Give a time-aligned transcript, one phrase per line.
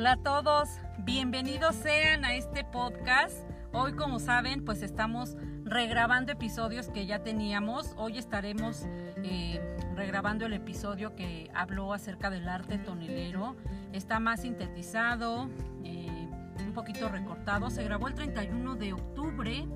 [0.00, 3.36] Hola a todos, bienvenidos sean a este podcast.
[3.74, 7.92] Hoy como saben pues estamos regrabando episodios que ya teníamos.
[7.98, 8.84] Hoy estaremos
[9.22, 9.60] eh,
[9.94, 13.56] regrabando el episodio que habló acerca del arte tonelero.
[13.92, 15.50] Está más sintetizado,
[15.84, 16.30] eh,
[16.64, 17.68] un poquito recortado.
[17.68, 19.66] Se grabó el 31 de octubre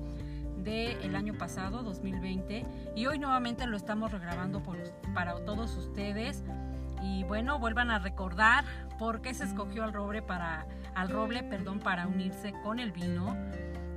[0.57, 2.65] del año pasado, 2020,
[2.95, 4.63] y hoy nuevamente lo estamos regrabando
[5.13, 6.43] para todos ustedes.
[7.05, 8.65] Y bueno, vuelvan a recordar
[8.97, 13.35] por qué se escogió al roble para al roble, perdón, para unirse con el vino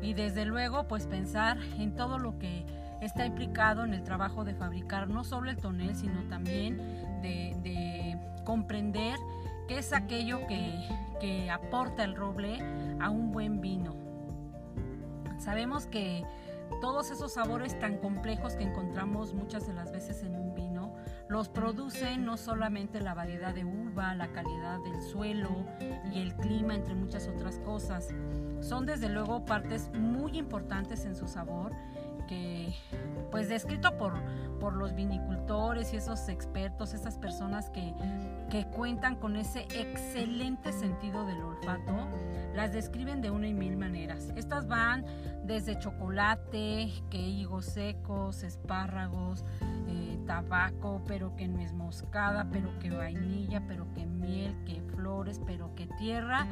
[0.02, 2.66] y desde luego pues pensar en todo lo que
[3.00, 6.76] está implicado en el trabajo de fabricar no solo el tonel, sino también
[7.22, 9.16] de, de comprender
[9.68, 10.72] qué es aquello que,
[11.20, 12.58] que aporta el roble
[13.00, 13.94] a un buen vino.
[15.38, 16.24] Sabemos que
[16.80, 20.47] todos esos sabores tan complejos que encontramos muchas de las veces en un
[21.28, 25.66] los producen no solamente la variedad de uva, la calidad del suelo
[26.12, 28.08] y el clima, entre muchas otras cosas.
[28.60, 31.72] Son desde luego partes muy importantes en su sabor
[32.28, 32.72] que
[33.30, 34.14] pues descrito por,
[34.60, 37.94] por los vinicultores y esos expertos, esas personas que,
[38.50, 42.08] que cuentan con ese excelente sentido del olfato,
[42.54, 44.32] las describen de una y mil maneras.
[44.36, 45.04] Estas van
[45.44, 49.44] desde chocolate, que higos secos, espárragos,
[49.88, 55.40] eh, tabaco, pero que no es moscada, pero que vainilla, pero que miel, que flores,
[55.46, 56.46] pero que tierra.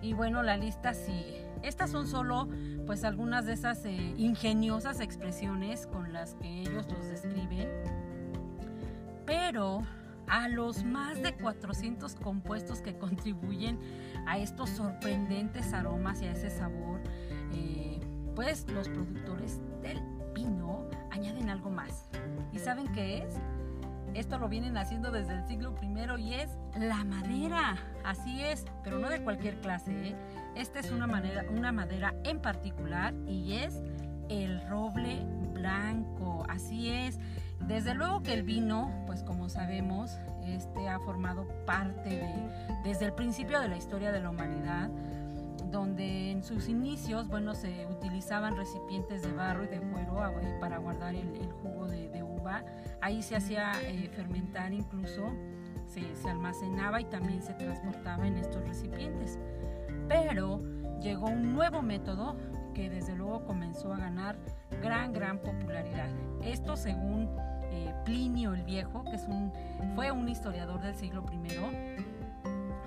[0.00, 1.43] Y bueno, la lista sigue.
[1.64, 2.48] Estas son solo
[2.86, 7.68] pues algunas de esas eh, ingeniosas expresiones con las que ellos los describen.
[9.24, 9.82] Pero
[10.28, 13.78] a los más de 400 compuestos que contribuyen
[14.26, 17.00] a estos sorprendentes aromas y a ese sabor,
[17.52, 17.98] eh,
[18.34, 20.00] pues los productores del
[20.34, 22.10] vino añaden algo más.
[22.52, 23.34] ¿Y saben qué es?
[24.12, 27.76] Esto lo vienen haciendo desde el siglo I y es la madera.
[28.04, 30.10] Así es, pero no de cualquier clase.
[30.10, 30.16] ¿eh?
[30.56, 31.06] Esta es una,
[31.50, 33.82] una madera en particular y es
[34.28, 36.44] el roble blanco.
[36.48, 37.18] Así es.
[37.60, 42.50] Desde luego que el vino, pues como sabemos, este ha formado parte de,
[42.84, 44.90] desde el principio de la historia de la humanidad,
[45.70, 50.78] donde en sus inicios, bueno, se utilizaban recipientes de barro y de cuero eh, para
[50.78, 52.62] guardar el, jugo de, uva.
[53.00, 55.32] Ahí se hacía eh, fermentar incluso,
[55.86, 59.38] se almacenaba y también se transportaba en estos recipientes.
[60.08, 60.62] Pero
[61.00, 62.36] llegó un nuevo método
[62.74, 64.36] que desde luego comenzó a ganar
[64.82, 66.08] gran, gran popularidad.
[66.42, 67.28] Esto según
[67.70, 69.52] eh, Plinio el Viejo, que es un,
[69.94, 71.38] fue un historiador del siglo I,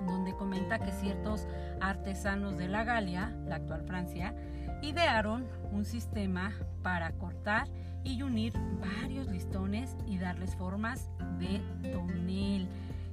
[0.06, 1.46] donde comenta que ciertos
[1.80, 4.34] artesanos de la Galia, la actual Francia,
[4.82, 6.52] idearon un sistema
[6.82, 7.68] para cortar
[8.04, 11.60] y unir varios listones y darles formas de
[11.92, 12.68] tonel.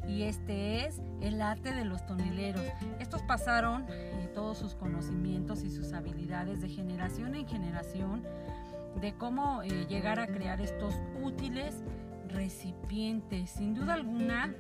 [0.07, 2.63] Y este es el arte de los toneleros.
[2.99, 8.23] Estos pasaron eh, todos sus conocimientos y sus habilidades de generación en generación
[9.01, 11.83] de cómo eh, llegar a crear estos útiles
[12.29, 13.49] recipientes.
[13.49, 14.53] Sin duda alguna,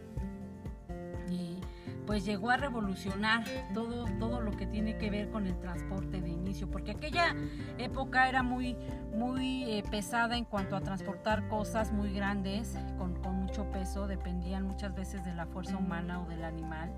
[2.05, 6.29] pues llegó a revolucionar todo, todo lo que tiene que ver con el transporte de
[6.29, 7.35] inicio, porque aquella
[7.77, 8.77] época era muy,
[9.13, 14.65] muy eh, pesada en cuanto a transportar cosas muy grandes, con, con mucho peso, dependían
[14.65, 16.91] muchas veces de la fuerza humana o del animal.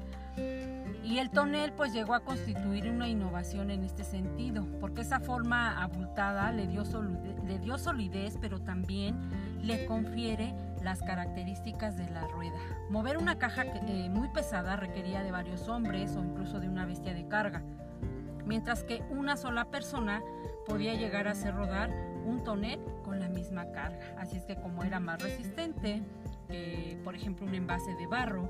[1.03, 5.81] Y el tonel pues llegó a constituir una innovación en este sentido, porque esa forma
[5.81, 9.19] abultada le dio, solidez, le dio solidez, pero también
[9.61, 12.57] le confiere las características de la rueda.
[12.89, 17.13] Mover una caja eh, muy pesada requería de varios hombres o incluso de una bestia
[17.13, 17.61] de carga,
[18.45, 20.23] mientras que una sola persona
[20.65, 21.91] podía llegar a hacer rodar
[22.25, 24.15] un tonel con la misma carga.
[24.17, 26.03] Así es que como era más resistente,
[27.03, 28.49] por ejemplo un envase de barro,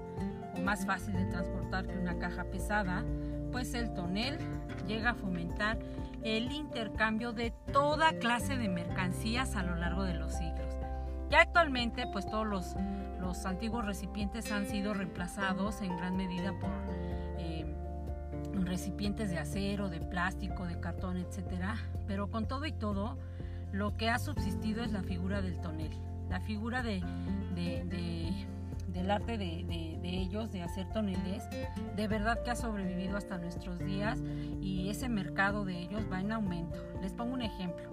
[0.55, 3.03] o más fácil de transportar que una caja pesada,
[3.51, 4.37] pues el tonel
[4.87, 5.79] llega a fomentar
[6.23, 10.75] el intercambio de toda clase de mercancías a lo largo de los siglos.
[11.29, 12.75] Ya actualmente, pues todos los,
[13.19, 16.71] los antiguos recipientes han sido reemplazados en gran medida por
[17.37, 17.65] eh,
[18.53, 21.75] recipientes de acero, de plástico, de cartón, etc.
[22.07, 23.17] Pero con todo y todo,
[23.71, 25.91] lo que ha subsistido es la figura del tonel,
[26.29, 27.01] la figura de
[28.97, 31.43] del arte de, ellos, de hacer toneles,
[31.95, 34.19] de verdad que ha sobrevivido hasta nuestros días
[34.61, 36.77] y ese mercado de ellos va en aumento.
[37.01, 37.89] Les pongo un ejemplo.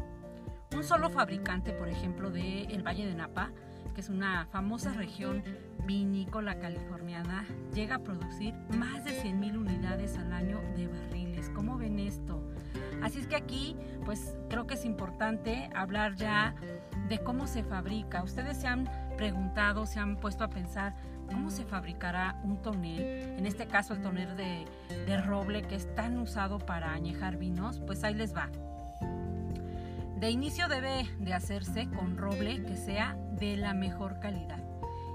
[0.74, 3.52] Un solo fabricante, por ejemplo, del el Valle de Napa,
[3.94, 5.42] que es una famosa región
[5.86, 11.50] vinícola californiana, llega a producir más de 100.000 unidades al año de barriles.
[11.50, 12.42] ¿Cómo ven esto?
[13.02, 16.54] Así es que aquí, pues creo que es importante hablar ya
[17.08, 18.22] de cómo se fabrica.
[18.22, 20.94] Ustedes se han preguntado, se han puesto a pensar
[21.26, 23.00] cómo se fabricará un tonel?
[23.38, 24.66] En este caso el tonel de,
[25.06, 28.50] de roble que es tan usado para añejar vinos, pues ahí les va.
[30.16, 34.62] De inicio debe de hacerse con roble que sea de la mejor calidad.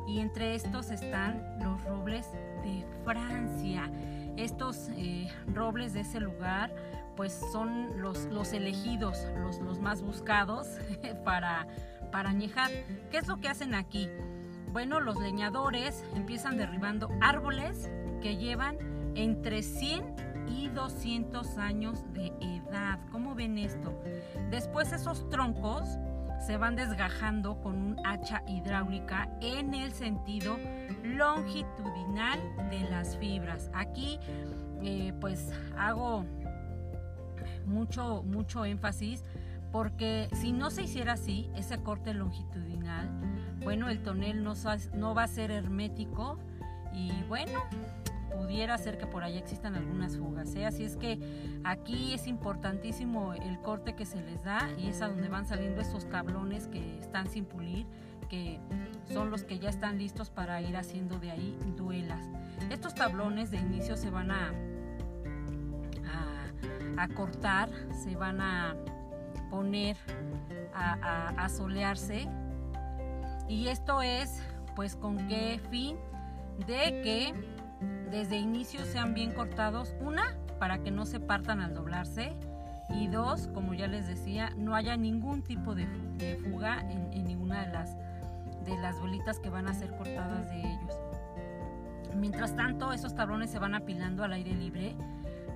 [0.07, 2.31] Y entre estos están los robles
[2.63, 3.89] de Francia.
[4.37, 6.71] Estos eh, robles de ese lugar
[7.19, 10.67] pues son los, los elegidos, los, los más buscados
[11.25, 11.67] para,
[12.13, 12.71] para añejar.
[13.11, 14.07] ¿Qué es lo que hacen aquí?
[14.71, 18.77] Bueno, los leñadores empiezan derribando árboles que llevan
[19.15, 20.15] entre 100
[20.47, 22.99] y 200 años de edad.
[23.11, 24.01] ¿Cómo ven esto?
[24.49, 25.89] Después esos troncos
[26.39, 30.57] se van desgajando con un hacha hidráulica en el sentido
[31.03, 32.39] longitudinal
[32.69, 33.69] de las fibras.
[33.73, 34.21] Aquí
[34.81, 36.23] eh, pues hago
[37.65, 39.23] mucho, mucho énfasis
[39.71, 43.09] porque si no se hiciera así, ese corte longitudinal,
[43.63, 44.53] bueno, el tonel no,
[44.95, 46.39] no va a ser hermético
[46.93, 47.61] y bueno,
[48.35, 50.55] pudiera ser que por ahí existan algunas fugas.
[50.55, 50.65] ¿eh?
[50.65, 51.19] Así es que
[51.63, 55.81] aquí es importantísimo el corte que se les da y es a donde van saliendo
[55.81, 57.85] esos tablones que están sin pulir,
[58.29, 58.59] que
[59.11, 62.25] son los que ya están listos para ir haciendo de ahí duelas.
[62.69, 64.53] Estos tablones de inicio se van a,
[66.99, 68.75] a, cortar, se van a
[69.49, 69.97] poner
[70.73, 72.27] a, solearse
[73.47, 74.43] y esto es
[74.75, 75.97] pues con qué fin
[76.67, 77.33] de que
[78.11, 79.95] desde inicio sean bien cortados.
[80.01, 80.23] Una,
[80.59, 82.33] para que no se partan al doblarse.
[82.89, 85.85] Y dos, como ya les decía, no haya ningún tipo de,
[86.43, 87.95] fuga en, ninguna de las,
[88.65, 90.99] de las bolitas que van a ser cortadas de ellos.
[92.15, 94.95] Mientras tanto, esos tablones se van apilando al aire libre.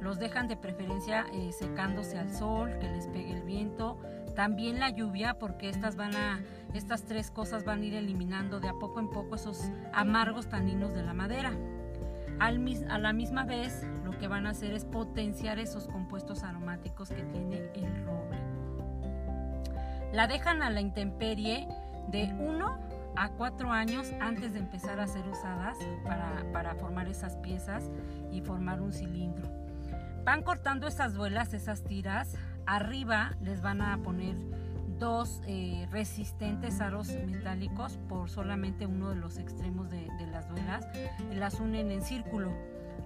[0.03, 3.97] Los dejan de preferencia eh, secándose al sol, que les pegue el viento.
[4.35, 8.69] También la lluvia, porque estas van a, estas tres cosas van a ir eliminando de
[8.69, 9.61] a poco en poco esos
[9.93, 11.53] amargos taninos de la madera
[12.39, 17.23] a la misma vez lo que van a hacer es potenciar esos compuestos aromáticos que
[17.23, 18.37] tiene el roble.
[20.11, 21.67] La dejan a la intemperie
[22.09, 22.77] de 1
[23.15, 27.89] a 4 años antes de empezar a ser usadas para, para formar esas piezas
[28.31, 29.62] y formar un cilindro.
[30.23, 34.35] Van cortando esas duelas, esas tiras, arriba les van a poner
[34.97, 40.87] dos eh, resistentes aros metálicos por solamente uno de los extremos de, las duelas
[41.29, 42.53] y las unen en círculo,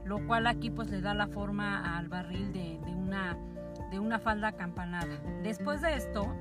[0.05, 3.35] lo cual aquí pues le da la forma al barril de, una,
[3.89, 5.17] de una falda acampanada.
[5.41, 6.31] Después de esto,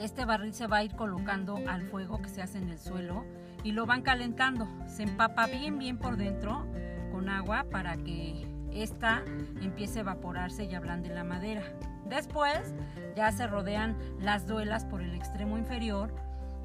[0.00, 3.24] este barril se va a ir colocando al fuego que se hace en el suelo
[3.62, 4.66] y lo van calentando.
[4.88, 6.66] Se empapa bien bien por dentro
[7.12, 9.22] con agua para que esta
[9.60, 11.62] empiece a evaporarse y ablande la madera.
[12.06, 12.74] Después
[13.16, 16.14] ya se rodean las duelas por el extremo inferior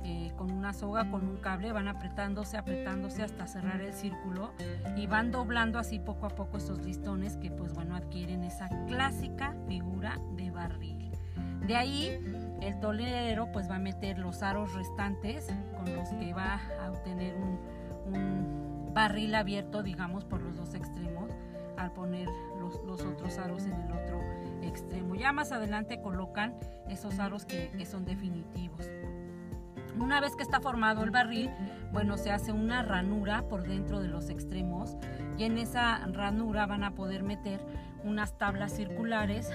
[0.03, 4.53] eh, con una soga, con un cable, van apretándose, apretándose hasta cerrar el círculo
[4.95, 9.53] y van doblando así poco a poco estos listones que pues bueno adquieren esa clásica
[9.67, 11.11] figura de barril.
[11.65, 16.61] De ahí el tolero pues va a meter los aros restantes con los que va
[16.81, 21.29] a obtener un, barril abierto digamos por los dos extremos
[21.77, 22.27] al poner
[22.59, 24.19] los, otros aros en el otro
[24.61, 25.15] extremo.
[25.15, 26.55] Ya más adelante colocan
[26.89, 28.85] esos aros que, son definitivos.
[29.99, 31.49] Una vez que está formado el barril,
[31.91, 34.95] bueno, se hace una ranura por dentro de los extremos
[35.37, 37.59] y en esa ranura van a poder meter
[38.03, 39.49] unas tablas circulares,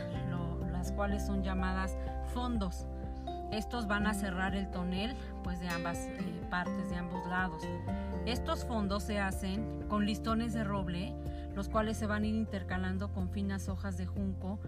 [0.73, 1.97] las cuales son llamadas
[2.35, 2.87] fondos.
[3.53, 7.63] Estos van a cerrar el tonel pues de ambas eh, partes, de ambos lados.
[8.27, 11.15] Estos fondos se hacen con listones de roble,
[11.55, 14.61] los cuales se van a ir intercalando con finas hojas de junco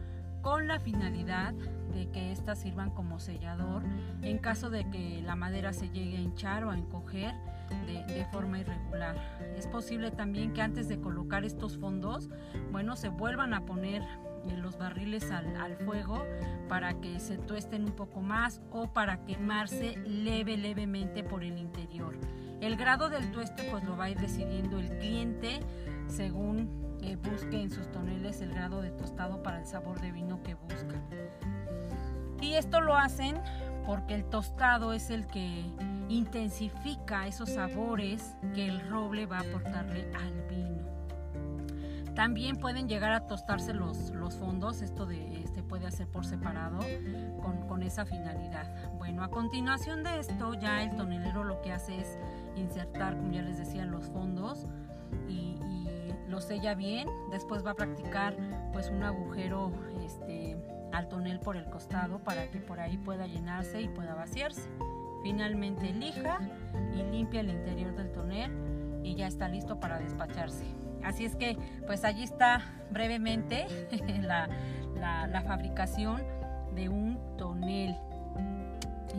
[0.45, 1.55] con la finalidad
[1.95, 3.83] de que éstas sirvan como sellador
[4.21, 7.35] en caso de que la madera se llegue a hinchar o a encoger
[7.87, 9.17] de, forma irregular.
[9.57, 12.29] Es posible también que antes de colocar estos fondos,
[12.71, 16.23] bueno, se vuelvan a poner eh, los barriles al, al, fuego
[16.69, 22.19] para que se tuesten un poco más o para quemarse leve, levemente por el interior.
[22.61, 25.61] El grado del tueste pues lo va a ir decidiendo el cliente
[26.09, 26.85] según
[27.17, 31.01] busque en sus toneles el grado de tostado para el sabor de vino que busca.
[32.41, 33.41] Y esto lo hacen
[33.87, 35.65] porque el tostado es el que
[36.09, 40.85] intensifica esos sabores que el roble va a aportarle al vino.
[42.15, 46.79] También pueden llegar a tostarse los, los fondos, esto de, este puede hacer por separado
[47.43, 48.73] con, con, esa finalidad.
[48.99, 52.17] Bueno, a continuación de esto ya el tonelero lo que hace es
[52.55, 54.69] insertar, como ya les decía, los fondos
[55.29, 55.57] y,
[56.29, 58.35] lo sella bien, después va a practicar
[58.73, 59.71] pues un agujero
[60.05, 60.57] este,
[60.93, 64.69] al tonel por el costado para que por ahí pueda llenarse y pueda vaciarse.
[65.23, 66.41] finalmente lija
[66.93, 68.51] y limpia el interior del tonel
[69.05, 70.65] y ya está listo para despacharse.
[71.05, 71.57] Así es que
[71.87, 73.67] pues allí está brevemente
[74.21, 74.49] la,
[74.97, 76.21] la fabricación
[76.75, 77.97] de un tonel.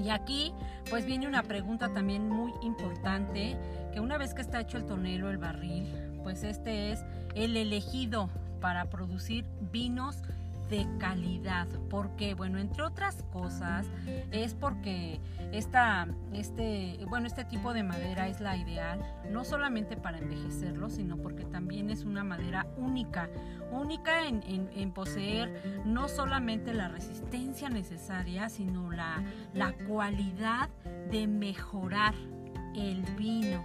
[0.04, 0.54] Y aquí
[0.90, 3.56] pues viene una pregunta también muy importante,
[3.96, 5.88] que una vez que está hecho el tonel o el barril,
[6.22, 10.22] pues este es el elegido para producir vinos
[10.70, 11.66] de calidad.
[11.90, 13.88] porque Bueno, entre otras cosas,
[14.32, 15.22] es porque
[15.54, 19.00] esta, este, bueno, este tipo de madera es la ideal,
[19.32, 23.30] no solamente para envejecerlo, sino porque también es una madera única,
[23.72, 29.24] única en, poseer no solamente la resistencia necesaria, sino la,
[29.54, 30.68] la cualidad
[31.10, 32.14] de mejorar
[32.76, 33.64] el vino.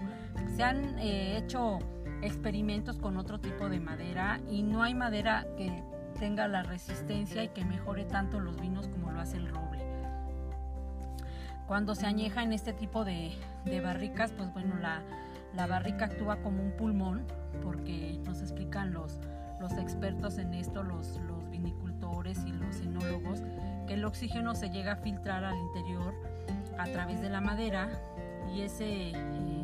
[0.56, 1.78] Se han eh, hecho
[2.22, 5.82] experimentos con otro tipo de madera y no hay madera que
[6.18, 9.80] tenga la resistencia y que mejore tanto los vinos como lo hace el roble.
[11.66, 13.32] Cuando se añeja en este tipo de,
[13.82, 17.25] barricas, pues bueno, la, barrica actúa como un pulmón,
[17.62, 19.20] porque nos explican los,
[19.78, 23.42] expertos en esto, los, los vinicultores y los enólogos,
[23.87, 26.12] que el oxígeno se llega a filtrar al interior
[26.76, 27.88] a través de la madera
[28.52, 29.60] y ese eh,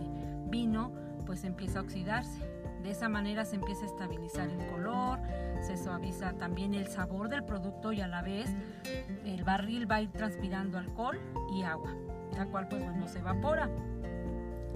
[0.48, 0.92] vino
[1.26, 5.18] pues empieza a oxidarse de esa manera se empieza a estabilizar el color,
[5.60, 8.54] se suaviza también el sabor del producto y a la vez
[9.24, 11.18] el barril va a ir transpirando alcohol
[11.52, 11.92] y agua,
[12.36, 13.68] la cual pues bueno se evapora.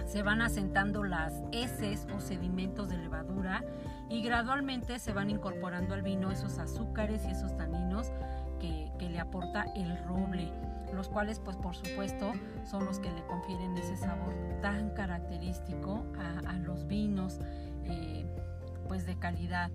[0.07, 3.63] Se van asentando las heces o sedimentos de levadura
[4.09, 8.11] y gradualmente se van incorporando al vino esos azúcares y esos taninos
[8.59, 10.53] que, le aporta el roble
[10.95, 12.33] los cuales pues por supuesto
[12.65, 16.05] son los que le confieren ese sabor tan característico
[16.47, 17.41] a los vinos
[17.85, 18.27] eh,
[18.89, 19.71] pues de calidad.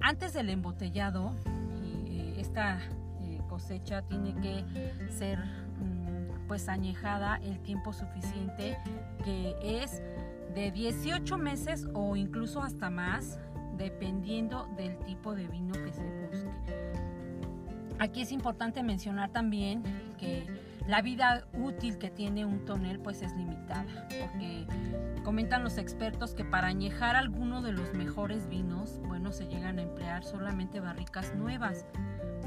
[0.00, 1.34] Antes del embotellado,
[2.06, 2.78] eh, esta
[3.22, 4.64] eh, cosecha tiene que
[5.10, 8.78] ser mm, pues añejada el tiempo suficiente
[9.24, 10.02] que es
[10.54, 13.38] de 18 meses o incluso hasta más
[13.76, 16.19] dependiendo del tipo de vino que se.
[18.00, 19.82] Aquí es importante mencionar también
[20.18, 20.46] que
[20.86, 24.66] la vida útil que tiene un tonel pues es limitada, porque
[25.22, 29.82] comentan los expertos que para añejar alguno de los mejores vinos, bueno, se llegan a
[29.82, 31.84] emplear solamente barricas nuevas,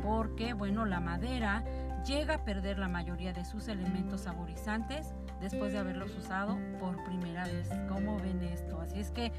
[0.01, 1.63] porque bueno, la madera
[2.05, 7.45] llega a perder la mayoría de sus elementos saborizantes después de haberlos usado por primera
[7.45, 7.69] vez.
[7.88, 8.79] ¿Cómo ven esto?
[8.81, 9.31] Así es que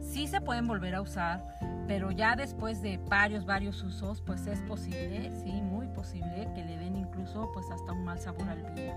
[0.00, 1.44] sí se pueden volver a usar,
[1.86, 6.76] pero ya después de varios, varios usos, pues es posible, sí, muy posible que le
[6.76, 8.94] den incluso pues hasta un mal sabor al vino.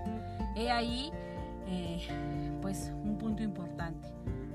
[0.56, 1.10] He ahí
[1.66, 2.06] eh,
[2.60, 4.08] pues un punto importante.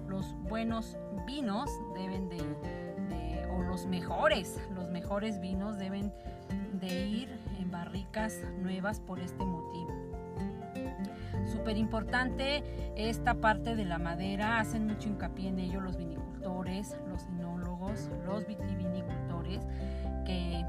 [0.08, 6.14] Los buenos vinos deben de, o los mejores, los mejores vinos deben
[6.80, 7.37] de ir
[7.88, 9.94] en barricas nuevas por este motivo.
[11.52, 12.64] Súper importante
[12.96, 18.46] esta parte de la madera, hacen mucho hincapié en ello los vinicultores, los enólogos, los
[18.46, 19.66] vitivinicultores,
[20.26, 20.66] que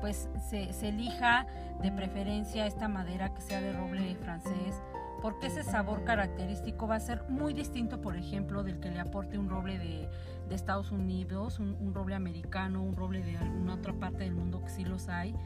[0.00, 1.46] pues se, se, elija
[1.80, 4.82] de preferencia esta madera que sea de roble francés,
[5.20, 9.38] porque ese sabor característico va a ser muy distinto, por ejemplo, del que le aporte
[9.38, 10.08] un roble de,
[10.48, 14.64] de Estados Unidos, un, un, roble americano, un roble de alguna otra parte del mundo
[14.64, 15.36] que sí los hay,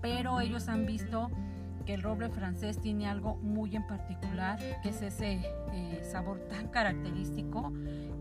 [0.00, 1.30] pero ellos han visto
[1.84, 5.40] que el roble francés tiene algo muy en particular, que es ese
[5.72, 7.72] eh, sabor tan característico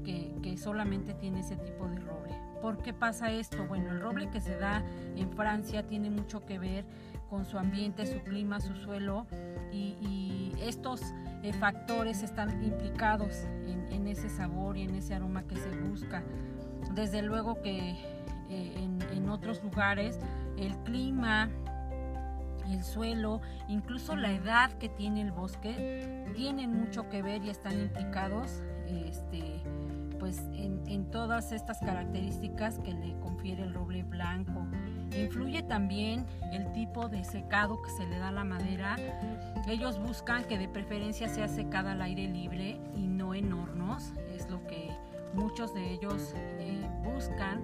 [0.04, 2.36] que, que solamente tiene ese tipo de roble.
[2.62, 3.66] ¿Por qué pasa esto?
[3.68, 4.84] Bueno, el roble que se da
[5.16, 6.86] en Francia tiene mucho que ver
[7.30, 9.28] con su ambiente, su clima, su suelo
[9.72, 11.02] y, estos
[11.44, 13.46] eh, factores están implicados
[13.92, 16.24] en, ese sabor y en ese aroma que se busca.
[16.96, 17.92] Desde luego que
[18.50, 20.20] eh, en, otros lugares
[20.58, 21.50] el clima,
[22.74, 27.80] el suelo, incluso la edad que tiene el bosque, tienen mucho que ver y están
[27.80, 29.62] implicados este,
[30.20, 34.66] pues en, todas estas características que le confiere el roble blanco.
[35.16, 38.98] Influye también el tipo de secado que se le da a la madera.
[39.68, 44.12] Ellos buscan que de preferencia sea secada al aire libre y no en hornos.
[44.36, 44.90] Es lo que
[45.34, 47.62] muchos de ellos eh, buscan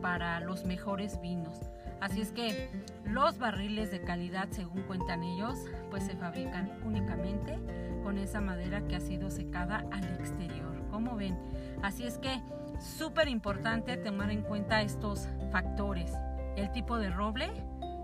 [0.00, 1.60] para los mejores vinos.
[2.00, 2.70] Así es que
[3.04, 5.58] los barriles de calidad, según cuentan ellos,
[5.90, 7.58] pues se fabrican únicamente
[8.02, 10.74] con esa madera que ha sido secada al exterior.
[10.90, 11.38] Como ven?
[11.82, 12.40] Así es que
[12.78, 16.12] súper importante tomar en cuenta estos factores.
[16.56, 17.50] El tipo de roble,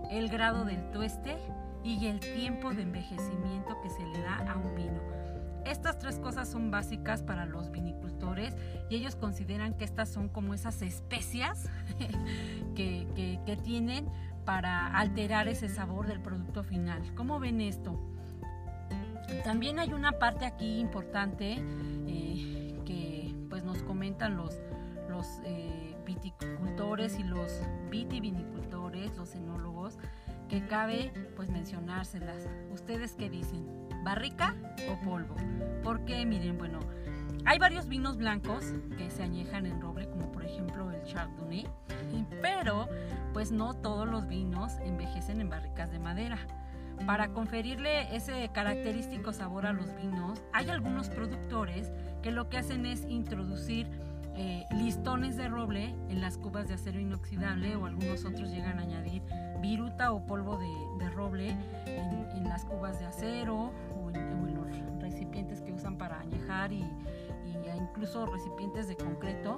[0.09, 1.37] el grado del tueste
[1.83, 5.20] y el tiempo de envejecimiento que se le da a un vino.
[5.65, 8.55] Estas tres cosas son básicas para los vinicultores
[8.89, 11.69] y ellos consideran que estas son como esas especias
[12.75, 14.07] que, que tienen
[14.45, 17.13] para alterar ese sabor del producto final.
[17.15, 17.99] ¿Cómo ven esto?
[19.43, 21.55] También hay una parte aquí importante
[22.07, 24.59] eh, que pues nos comentan los,
[25.09, 29.97] los eh, viticultores y los vitivinicultores, los enólogos,
[30.49, 32.47] que cabe pues mencionárselas.
[32.71, 33.65] ¿Ustedes qué dicen?
[34.03, 34.55] ¿Barrica
[34.89, 35.35] o polvo?
[35.83, 36.79] Porque miren, bueno,
[37.45, 41.67] hay varios vinos blancos que se añejan en roble, como por ejemplo el Chardonnay,
[42.41, 42.87] pero
[43.33, 46.37] pues no todos los vinos envejecen en barricas de madera.
[47.05, 51.91] Para conferirle ese característico sabor a los vinos, hay algunos productores
[52.21, 53.87] que lo que hacen es introducir
[54.35, 58.83] eh, listones de roble en las cubas de acero inoxidable o algunos otros llegan a
[58.83, 59.21] añadir
[59.61, 65.71] viruta o polvo de, roble en, las cubas de acero o en, los recipientes que
[65.71, 66.85] usan para añejar y,
[67.77, 69.57] incluso recipientes de concreto.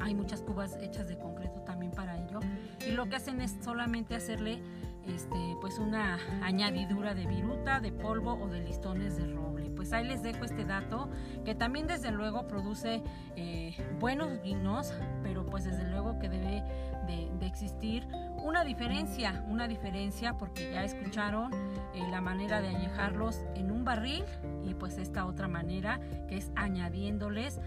[0.00, 2.40] Hay muchas cubas hechas de concreto también para ello.
[2.86, 4.60] Y lo que hacen es solamente hacerle
[5.06, 9.51] este, pues una añadidura de viruta, de polvo o de listones de roble.
[9.82, 11.10] Pues ahí les dejo este dato
[11.44, 13.02] que también desde luego produce
[13.34, 16.62] eh, buenos vinos, pero pues desde luego que debe
[17.08, 23.72] de, existir una diferencia, una diferencia porque ya escucharon eh, la manera de añejarlos en
[23.72, 24.24] un barril
[24.64, 25.98] y pues esta otra manera
[26.28, 27.58] que es añadiéndoles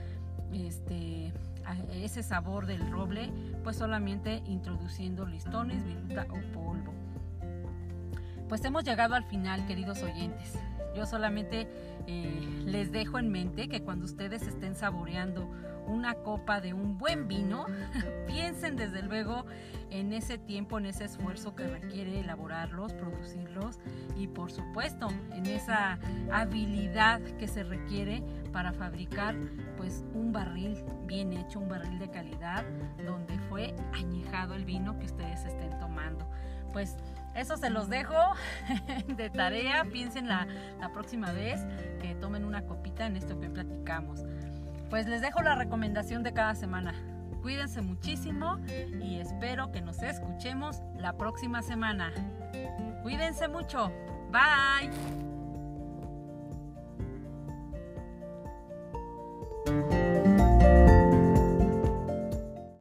[0.54, 1.34] este
[1.92, 3.30] ese sabor del roble,
[3.62, 6.94] pues solamente introduciendo listones, viruta o polvo.
[8.48, 10.54] Pues hemos llegado al final, queridos oyentes.
[10.96, 11.68] Yo solamente
[12.08, 15.50] eh, les dejo en mente que cuando ustedes estén saboreando
[15.88, 17.66] una copa de un buen vino,
[18.28, 19.46] piensen desde luego
[19.92, 23.80] en ese tiempo, en ese esfuerzo que requiere elaborarlos, producirlos
[24.16, 26.00] y por supuesto en esa
[26.32, 29.36] habilidad que se requiere para fabricar
[29.78, 32.64] pues un barril bien hecho, un barril de calidad
[33.06, 36.25] donde fue añejado el vino que ustedes estén tomando.
[36.74, 36.98] Pues
[37.36, 38.15] eso se los dejo
[39.08, 39.86] de tarea.
[39.92, 40.48] Piensen la,
[40.80, 41.62] la próxima vez
[42.01, 44.24] que tomen una copita en esto que platicamos.
[44.89, 46.94] Pues les dejo la recomendación de cada semana.
[47.42, 48.57] Cuídense muchísimo
[49.01, 52.12] y espero que nos escuchemos la próxima semana.
[53.03, 53.92] Cuídense mucho.
[54.31, 55.35] Bye.